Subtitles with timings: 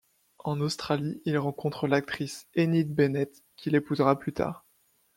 [0.39, 4.65] En Australie, il rencontre l'actrice Enid Bennett qu'il épousera plus tard.